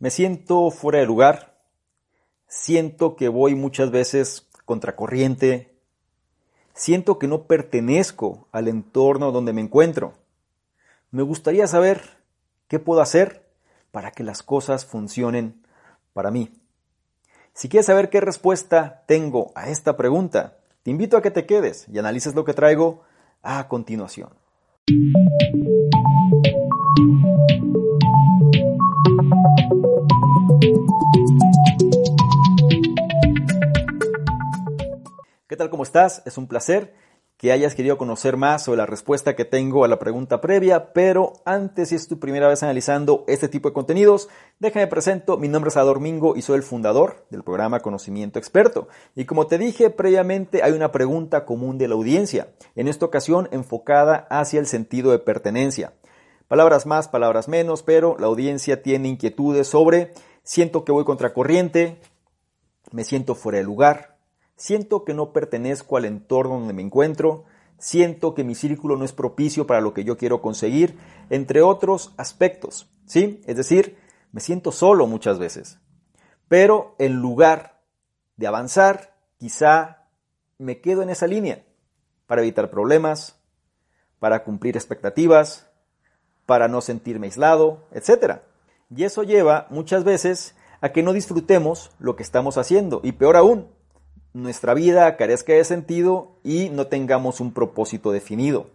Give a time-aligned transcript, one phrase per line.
[0.00, 1.58] Me siento fuera de lugar,
[2.46, 5.74] siento que voy muchas veces contracorriente,
[6.72, 10.14] siento que no pertenezco al entorno donde me encuentro.
[11.10, 12.00] Me gustaría saber
[12.68, 13.44] qué puedo hacer
[13.90, 15.64] para que las cosas funcionen
[16.12, 16.52] para mí.
[17.52, 21.88] Si quieres saber qué respuesta tengo a esta pregunta, te invito a que te quedes
[21.88, 23.02] y analices lo que traigo
[23.42, 24.30] a continuación.
[35.58, 35.70] Tal?
[35.70, 36.22] ¿Cómo estás?
[36.24, 36.94] Es un placer
[37.36, 41.34] que hayas querido conocer más sobre la respuesta que tengo a la pregunta previa, pero
[41.44, 45.68] antes, si es tu primera vez analizando este tipo de contenidos, déjame presento, mi nombre
[45.68, 48.88] es Ador Mingo y soy el fundador del programa Conocimiento Experto.
[49.14, 53.48] Y como te dije previamente, hay una pregunta común de la audiencia, en esta ocasión
[53.52, 55.92] enfocada hacia el sentido de pertenencia.
[56.48, 60.12] Palabras más, palabras menos, pero la audiencia tiene inquietudes sobre
[60.42, 62.00] siento que voy contracorriente,
[62.90, 64.07] me siento fuera de lugar,
[64.58, 67.44] siento que no pertenezco al entorno donde me encuentro,
[67.78, 70.98] siento que mi círculo no es propicio para lo que yo quiero conseguir,
[71.30, 73.40] entre otros aspectos, ¿sí?
[73.46, 73.96] Es decir,
[74.32, 75.78] me siento solo muchas veces.
[76.48, 77.80] Pero en lugar
[78.36, 80.08] de avanzar, quizá
[80.58, 81.64] me quedo en esa línea
[82.26, 83.40] para evitar problemas,
[84.18, 85.70] para cumplir expectativas,
[86.46, 88.40] para no sentirme aislado, etc.
[88.90, 93.36] Y eso lleva muchas veces a que no disfrutemos lo que estamos haciendo y peor
[93.36, 93.68] aún,
[94.42, 98.66] nuestra vida carezca de sentido y no tengamos un propósito definido.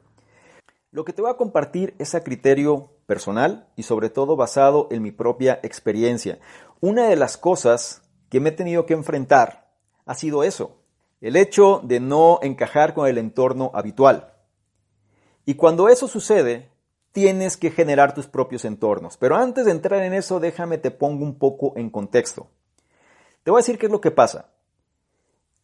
[0.92, 5.02] Lo que te voy a compartir es a criterio personal y sobre todo basado en
[5.02, 6.40] mi propia experiencia.
[6.82, 9.72] Una de las cosas que me he tenido que enfrentar
[10.06, 10.78] ha sido eso,
[11.22, 14.34] el hecho de no encajar con el entorno habitual.
[15.46, 16.70] Y cuando eso sucede,
[17.12, 19.18] tienes que generar tus propios entornos.
[19.18, 22.48] Pero antes de entrar en eso, déjame te pongo un poco en contexto.
[23.44, 24.53] Te voy a decir qué es lo que pasa.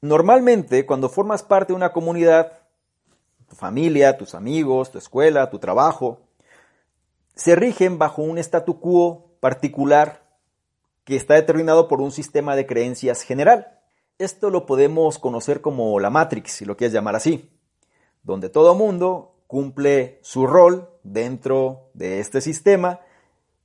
[0.02, 2.59] Normalmente, cuando formas parte de una comunidad,
[3.49, 6.20] tu familia, tus amigos, tu escuela, tu trabajo,
[7.36, 10.23] se rigen bajo un statu quo particular
[11.04, 13.80] que está determinado por un sistema de creencias general.
[14.20, 17.49] Esto lo podemos conocer como la Matrix, si lo quieres llamar así,
[18.23, 22.99] donde todo mundo cumple su rol dentro de este sistema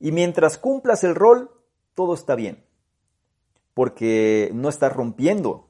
[0.00, 1.50] y mientras cumplas el rol,
[1.94, 2.64] todo está bien,
[3.74, 5.63] porque no estás rompiendo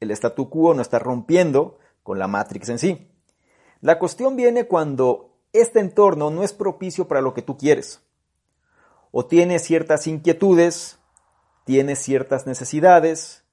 [0.00, 3.10] el statu quo no está rompiendo con la Matrix en sí.
[3.80, 8.02] La cuestión viene cuando este entorno no es propicio para lo que tú quieres.
[9.10, 10.98] O tienes ciertas inquietudes,
[11.64, 13.44] tienes ciertas necesidades,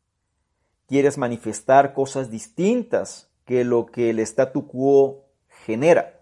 [0.87, 5.25] quieres manifestar cosas distintas que lo que el statu quo
[5.65, 6.21] genera.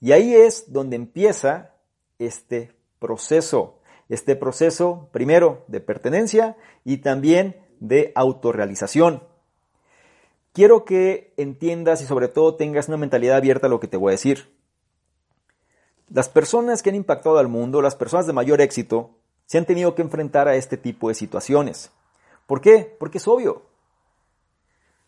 [0.00, 1.74] Y ahí es donde empieza
[2.18, 3.80] este proceso.
[4.08, 9.22] Este proceso, primero, de pertenencia y también de autorrealización.
[10.52, 14.10] Quiero que entiendas y sobre todo tengas una mentalidad abierta a lo que te voy
[14.10, 14.54] a decir.
[16.08, 19.10] Las personas que han impactado al mundo, las personas de mayor éxito,
[19.46, 21.90] se han tenido que enfrentar a este tipo de situaciones.
[22.46, 22.96] ¿Por qué?
[22.98, 23.62] Porque es obvio.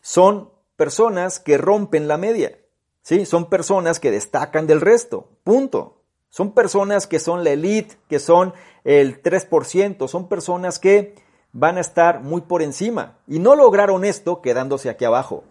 [0.01, 2.57] Son personas que rompen la media.
[3.03, 3.25] ¿sí?
[3.25, 5.29] Son personas que destacan del resto.
[5.43, 6.01] Punto.
[6.29, 8.53] Son personas que son la elite, que son
[8.83, 10.07] el 3%.
[10.09, 11.15] Son personas que
[11.55, 13.17] van a estar muy por encima.
[13.27, 15.45] Y no lograron esto quedándose aquí abajo.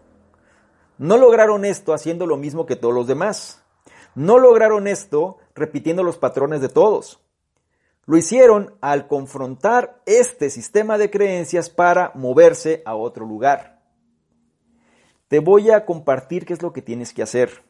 [0.99, 3.63] No lograron esto haciendo lo mismo que todos los demás.
[4.13, 7.19] No lograron esto repitiendo los patrones de todos.
[8.05, 13.81] Lo hicieron al confrontar este sistema de creencias para moverse a otro lugar.
[15.27, 17.63] Te voy a compartir qué es lo que tienes que hacer.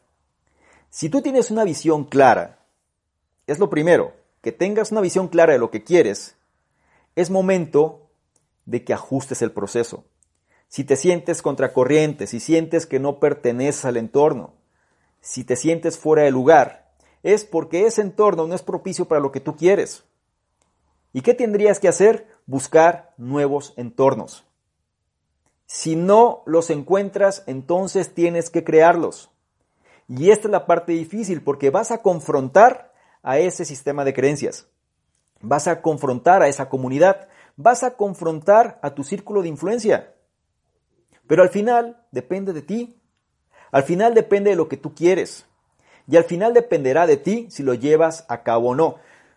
[0.90, 2.58] Si tú tienes una visión clara,
[3.46, 6.36] es lo primero, que tengas una visión clara de lo que quieres,
[7.14, 8.05] es momento
[8.66, 10.04] de que ajustes el proceso.
[10.68, 14.54] Si te sientes contracorriente, si sientes que no perteneces al entorno,
[15.20, 19.32] si te sientes fuera de lugar, es porque ese entorno no es propicio para lo
[19.32, 20.04] que tú quieres.
[21.12, 22.26] ¿Y qué tendrías que hacer?
[22.46, 24.44] Buscar nuevos entornos.
[25.66, 29.30] Si no los encuentras, entonces tienes que crearlos.
[30.08, 32.92] Y esta es la parte difícil porque vas a confrontar
[33.22, 34.68] a ese sistema de creencias.
[35.40, 40.14] Vas a confrontar a esa comunidad vas a confrontar a tu círculo de influencia.
[41.26, 43.00] Pero al final depende de ti.
[43.72, 45.46] Al final depende de lo que tú quieres.
[46.06, 48.96] Y al final dependerá de ti si lo llevas a cabo o no.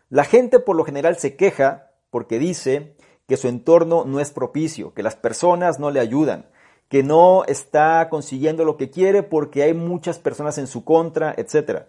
[0.10, 2.95] La gente por lo general se queja porque dice
[3.27, 6.48] que su entorno no es propicio, que las personas no le ayudan,
[6.88, 11.83] que no está consiguiendo lo que quiere porque hay muchas personas en su contra, etc.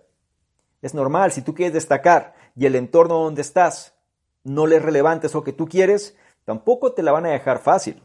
[0.83, 3.95] Es normal, si tú quieres destacar y el entorno donde estás
[4.45, 8.03] no le es relevante eso que tú quieres, tampoco te la van a dejar fácil.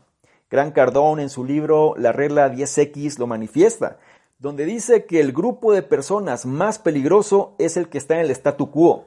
[0.50, 3.98] Gran Cardón en su libro La regla 10X lo manifiesta,
[4.38, 8.32] donde dice que el grupo de personas más peligroso es el que está en el
[8.32, 9.06] statu quo,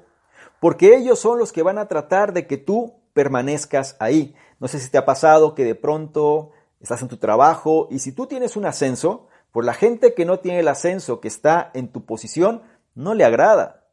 [0.60, 4.34] porque ellos son los que van a tratar de que tú permanezcas ahí.
[4.58, 8.12] No sé si te ha pasado que de pronto estás en tu trabajo y si
[8.12, 11.88] tú tienes un ascenso, pues la gente que no tiene el ascenso, que está en
[11.88, 12.62] tu posición,
[12.94, 13.86] no le agrada.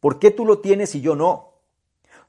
[0.00, 1.51] ¿Por qué tú lo tienes y yo no?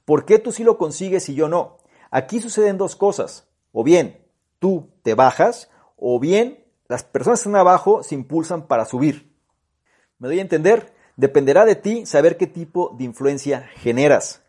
[0.05, 1.77] ¿Por qué tú sí lo consigues y yo no?
[2.11, 3.47] Aquí suceden dos cosas.
[3.71, 4.23] O bien
[4.59, 9.35] tú te bajas, o bien las personas que están abajo se impulsan para subir.
[10.19, 10.93] ¿Me doy a entender?
[11.17, 14.41] Dependerá de ti saber qué tipo de influencia generas.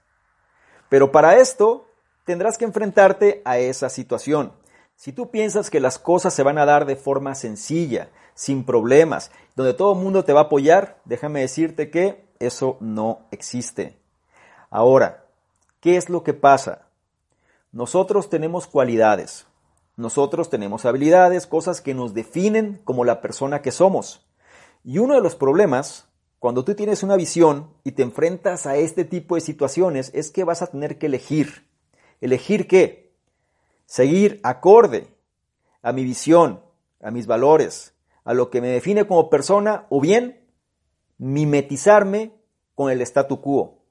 [0.88, 1.88] Pero para esto
[2.24, 4.52] tendrás que enfrentarte a esa situación.
[4.96, 9.32] Si tú piensas que las cosas se van a dar de forma sencilla, sin problemas,
[9.56, 13.98] donde todo el mundo te va a apoyar, déjame decirte que eso no existe.
[14.70, 15.23] Ahora,
[15.84, 16.88] ¿qué es lo que pasa?
[17.70, 19.46] Nosotros tenemos cualidades,
[19.96, 24.26] nosotros tenemos habilidades, cosas que nos definen como la persona que somos.
[24.82, 26.08] Y uno de los problemas,
[26.38, 30.44] cuando tú tienes una visión y te enfrentas a este tipo de situaciones, es que
[30.44, 31.68] vas a tener que elegir.
[32.22, 33.14] ¿Elegir qué?
[33.84, 35.08] Seguir acorde
[35.82, 36.62] a mi visión,
[37.02, 37.92] a mis valores,
[38.24, 40.48] a lo que me define como persona, o bien
[41.18, 42.32] mimetizarme
[42.74, 43.84] con el statu quo.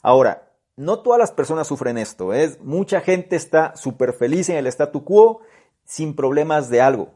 [0.00, 2.34] Ahora, no todas las personas sufren esto.
[2.34, 2.56] ¿eh?
[2.60, 5.40] Mucha gente está súper feliz en el statu quo
[5.84, 7.12] sin problemas de algo.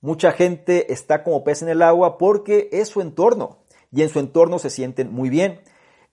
[0.00, 3.58] Mucha gente está como pez en el agua porque es su entorno
[3.92, 5.60] y en su entorno se sienten muy bien.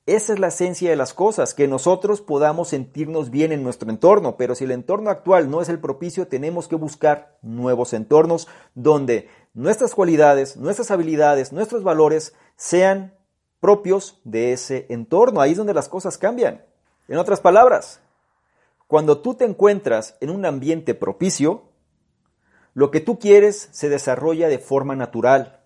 [0.06, 4.38] Esa es la esencia de las cosas, que nosotros podamos sentirnos bien en nuestro entorno,
[4.38, 9.28] pero si el entorno actual no es el propicio, tenemos que buscar nuevos entornos donde
[9.54, 13.18] nuestras cualidades, nuestras habilidades, nuestros valores sean
[13.60, 15.42] propios de ese entorno.
[15.42, 16.64] Ahí es donde las cosas cambian.
[17.08, 18.02] En otras palabras,
[18.88, 21.64] cuando tú te encuentras en un ambiente propicio,
[22.74, 25.62] lo que tú quieres se desarrolla de forma natural.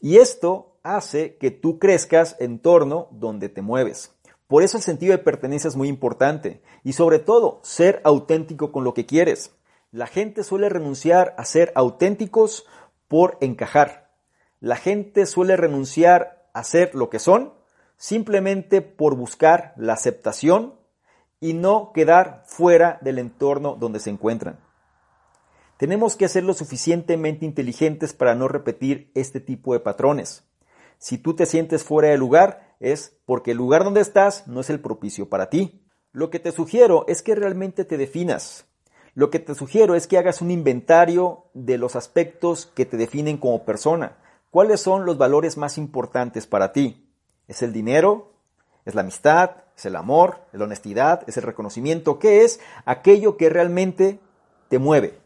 [0.00, 4.14] Y esto hace que tú crezcas en torno donde te mueves.
[4.46, 8.82] Por eso el sentido de pertenencia es muy importante y sobre todo ser auténtico con
[8.82, 9.54] lo que quieres.
[9.92, 12.66] La gente suele renunciar a ser auténticos
[13.06, 14.10] por encajar.
[14.58, 17.59] La gente suele renunciar a ser lo que son
[18.00, 20.74] simplemente por buscar la aceptación
[21.38, 24.58] y no quedar fuera del entorno donde se encuentran.
[25.76, 30.44] Tenemos que ser lo suficientemente inteligentes para no repetir este tipo de patrones.
[30.96, 34.70] Si tú te sientes fuera de lugar, es porque el lugar donde estás no es
[34.70, 35.86] el propicio para ti.
[36.10, 38.64] Lo que te sugiero es que realmente te definas.
[39.12, 43.36] Lo que te sugiero es que hagas un inventario de los aspectos que te definen
[43.36, 44.16] como persona.
[44.50, 47.09] ¿Cuáles son los valores más importantes para ti?
[47.50, 48.28] ¿Es el dinero?
[48.84, 49.50] ¿Es la amistad?
[49.76, 50.36] ¿Es el amor?
[50.52, 51.24] ¿Es la honestidad?
[51.26, 52.20] ¿Es el reconocimiento?
[52.20, 54.20] ¿Qué es aquello que realmente
[54.68, 55.18] te mueve?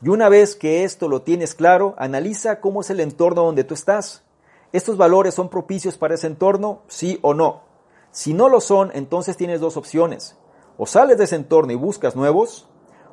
[0.00, 3.74] Y una vez que esto lo tienes claro, analiza cómo es el entorno donde tú
[3.74, 4.24] estás.
[4.72, 6.80] ¿Estos valores son propicios para ese entorno?
[6.88, 7.64] Sí o no.
[8.12, 10.38] Si no lo son, entonces tienes dos opciones.
[10.78, 12.66] O sales de ese entorno y buscas nuevos,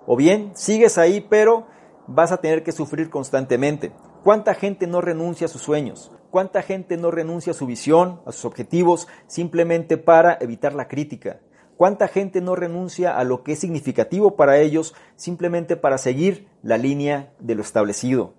[0.08, 1.68] o bien sigues ahí, pero
[2.08, 3.92] vas a tener que sufrir constantemente.
[4.24, 6.10] ¿Cuánta gente no renuncia a sus sueños?
[6.34, 11.42] ¿Cuánta gente no renuncia a su visión, a sus objetivos, simplemente para evitar la crítica?
[11.78, 16.80] ¿Cuánta gente no renuncia a lo que es significativo para ellos simplemente para seguir la
[16.80, 18.34] línea de lo establecido?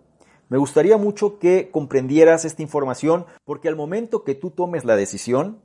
[0.48, 5.62] Me gustaría mucho que comprendieras esta información porque al momento que tú tomes la decisión,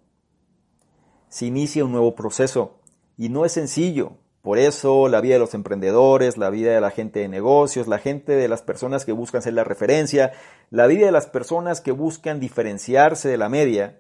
[1.30, 2.80] se inicia un nuevo proceso
[3.18, 4.19] y no es sencillo.
[4.42, 8.00] Por eso la vida de los emprendedores, la vida de la gente de negocios, la
[8.00, 10.32] gente de las personas que buscan ser la referencia,
[10.70, 14.00] la vida de las personas que buscan diferenciarse de la media,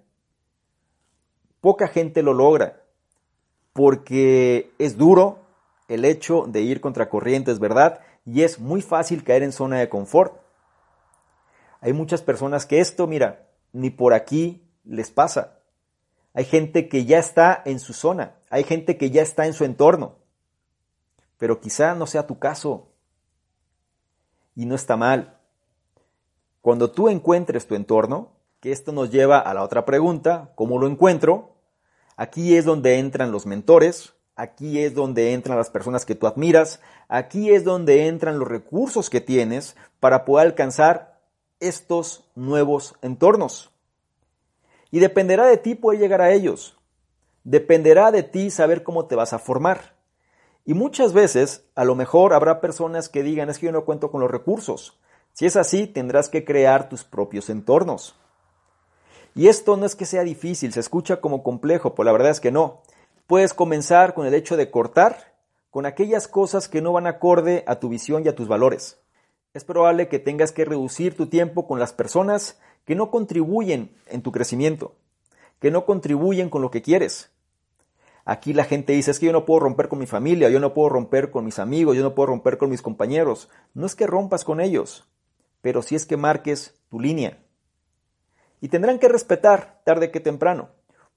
[1.61, 2.83] poca gente lo logra
[3.73, 5.39] porque es duro
[5.87, 9.79] el hecho de ir contra corriente, es verdad, y es muy fácil caer en zona
[9.79, 10.39] de confort.
[11.81, 15.59] Hay muchas personas que esto, mira, ni por aquí les pasa.
[16.33, 19.65] Hay gente que ya está en su zona, hay gente que ya está en su
[19.65, 20.18] entorno,
[21.39, 22.89] pero quizá no sea tu caso.
[24.55, 25.39] Y no está mal.
[26.61, 30.85] Cuando tú encuentres tu entorno, que esto nos lleva a la otra pregunta, ¿cómo lo
[30.85, 31.55] encuentro?
[32.17, 36.81] Aquí es donde entran los mentores, aquí es donde entran las personas que tú admiras,
[37.07, 41.21] aquí es donde entran los recursos que tienes para poder alcanzar
[41.61, 43.71] estos nuevos entornos.
[44.91, 46.77] Y dependerá de ti poder llegar a ellos.
[47.45, 49.98] Dependerá de ti saber cómo te vas a formar.
[50.69, 54.11] Y muchas veces, a lo mejor habrá personas que digan, es que yo no cuento
[54.11, 54.99] con los recursos.
[55.33, 58.15] Si es así, tendrás que crear tus propios entornos.
[59.33, 62.39] Y esto no es que sea difícil, se escucha como complejo, pues la verdad es
[62.39, 62.83] que no.
[63.25, 65.33] Puedes comenzar con el hecho de cortar
[65.71, 68.99] con aquellas cosas que no van acorde a tu visión y a tus valores.
[69.55, 74.21] Es probable que tengas que reducir tu tiempo con las personas que no contribuyen en
[74.21, 74.93] tu crecimiento,
[75.59, 77.31] que no contribuyen con lo que quieres.
[78.25, 80.73] Aquí la gente dice, es que yo no puedo romper con mi familia, yo no
[80.73, 83.49] puedo romper con mis amigos, yo no puedo romper con mis compañeros.
[83.73, 85.07] No es que rompas con ellos,
[85.61, 87.39] pero sí es que marques tu línea.
[88.61, 90.69] Y tendrán que respetar tarde que temprano.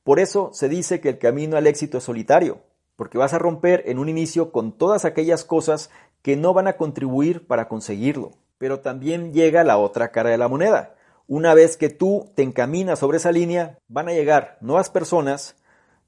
[0.04, 2.62] Por eso se dice que el camino al éxito es solitario,
[2.96, 5.90] porque vas a romper en un inicio con todas aquellas cosas
[6.22, 8.32] que no van a contribuir para conseguirlo.
[8.58, 10.94] Pero también llega la otra cara de la moneda.
[11.26, 15.56] Una vez que tú te encaminas sobre esa línea, van a llegar nuevas personas,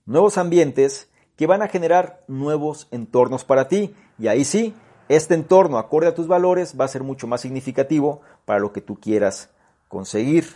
[0.06, 3.94] nuevos ambientes que van a generar nuevos entornos para ti.
[4.18, 4.74] Y ahí sí,
[5.08, 8.80] este entorno, acorde a tus valores, va a ser mucho más significativo para lo que
[8.80, 9.50] tú quieras
[9.88, 10.46] conseguir.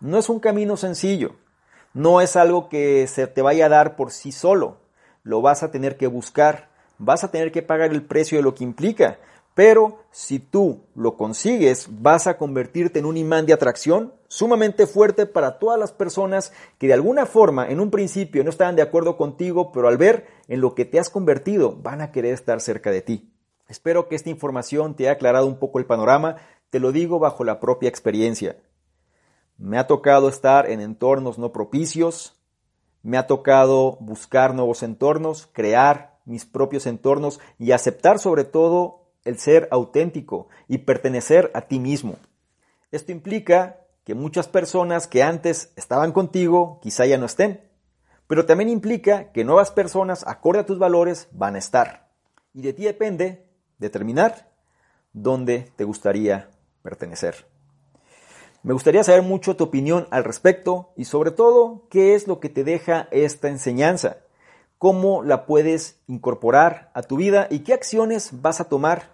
[0.00, 1.36] No es un camino sencillo,
[1.92, 4.78] no es algo que se te vaya a dar por sí solo.
[5.22, 8.54] Lo vas a tener que buscar, vas a tener que pagar el precio de lo
[8.54, 9.18] que implica.
[9.54, 15.26] Pero si tú lo consigues, vas a convertirte en un imán de atracción sumamente fuerte
[15.26, 19.16] para todas las personas que de alguna forma en un principio no estaban de acuerdo
[19.16, 22.90] contigo, pero al ver en lo que te has convertido, van a querer estar cerca
[22.90, 23.32] de ti.
[23.68, 26.36] Espero que esta información te haya aclarado un poco el panorama,
[26.70, 28.56] te lo digo bajo la propia experiencia.
[29.56, 32.34] Me ha tocado estar en entornos no propicios,
[33.02, 39.38] me ha tocado buscar nuevos entornos, crear mis propios entornos y aceptar sobre todo el
[39.38, 42.16] ser auténtico y pertenecer a ti mismo.
[42.90, 47.60] Esto implica que muchas personas que antes estaban contigo quizá ya no estén,
[48.26, 52.08] pero también implica que nuevas personas acorde a tus valores van a estar.
[52.52, 53.46] Y de ti depende
[53.78, 54.50] determinar
[55.12, 56.50] dónde te gustaría
[56.82, 57.46] pertenecer.
[58.62, 62.48] Me gustaría saber mucho tu opinión al respecto y sobre todo qué es lo que
[62.48, 64.18] te deja esta enseñanza,
[64.78, 69.13] cómo la puedes incorporar a tu vida y qué acciones vas a tomar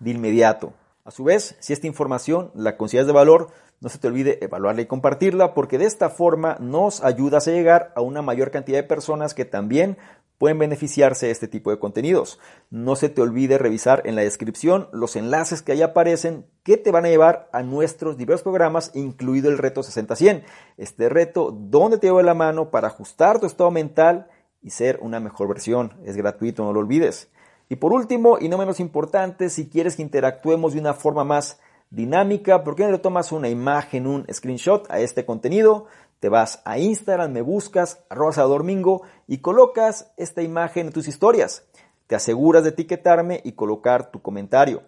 [0.00, 0.72] de inmediato.
[1.04, 3.48] A su vez, si esta información la consideras de valor,
[3.80, 7.92] no se te olvide evaluarla y compartirla porque de esta forma nos ayudas a llegar
[7.94, 9.96] a una mayor cantidad de personas que también
[10.36, 12.38] pueden beneficiarse de este tipo de contenidos.
[12.70, 16.90] No se te olvide revisar en la descripción los enlaces que ahí aparecen que te
[16.90, 20.44] van a llevar a nuestros diversos programas, incluido el reto 60-100.
[20.76, 24.28] Este reto donde te llevo la mano para ajustar tu estado mental
[24.62, 25.94] y ser una mejor versión.
[26.04, 27.30] Es gratuito, no lo olvides.
[27.68, 31.60] Y por último, y no menos importante, si quieres que interactuemos de una forma más
[31.90, 35.86] dinámica, ¿por qué no le tomas una imagen, un screenshot a este contenido?
[36.20, 41.64] te vas a Instagram, me buscas, arroba Domingo y colocas esta imagen en tus historias.
[42.06, 44.82] Te aseguras de etiquetarme y colocar tu comentario.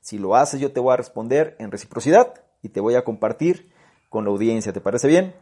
[0.00, 3.72] Si lo haces, yo te voy a responder en reciprocidad y te voy a compartir
[4.08, 4.72] con la audiencia.
[4.72, 5.34] ¿Te parece bien?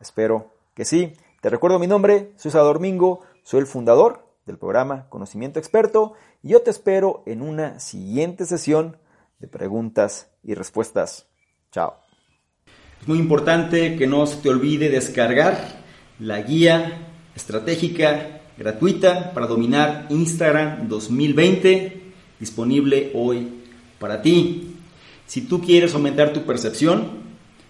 [0.00, 1.14] Espero que sí.
[1.40, 6.50] Te recuerdo mi nombre, soy Salvador Mingo, soy el fundador del programa Conocimiento Experto y
[6.50, 8.96] yo te espero en una siguiente sesión
[9.38, 11.26] de preguntas y respuestas.
[11.72, 11.96] Chao.
[13.00, 15.82] Es muy importante que no se te olvide descargar
[16.18, 22.02] la guía estratégica gratuita para dominar Instagram 2020
[22.38, 23.62] disponible hoy
[23.98, 24.76] para ti.
[25.26, 27.24] Si tú quieres aumentar tu percepción,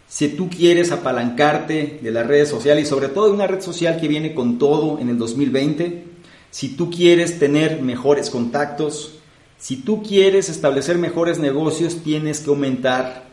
[0.07, 4.01] si tú quieres apalancarte de las redes sociales y sobre todo de una red social
[4.01, 6.14] que viene con todo en el 2020,
[6.55, 9.19] si tú quieres tener mejores contactos,
[9.59, 13.25] si tú quieres establecer mejores negocios, tienes que aumentar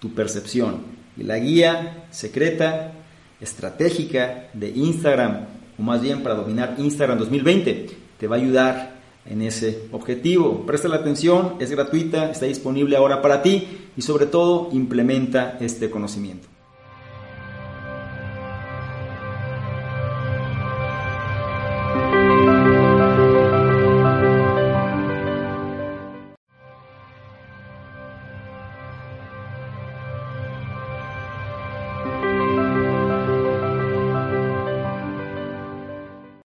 [0.00, 0.78] tu percepción.
[1.16, 2.94] Y la guía secreta,
[3.40, 5.46] estratégica de Instagram,
[5.78, 10.66] o más bien para dominar Instagram 2020, te va a ayudar en ese objetivo.
[10.66, 15.90] Presta la atención, es gratuita, está disponible ahora para ti y sobre todo implementa este
[15.90, 16.53] conocimiento.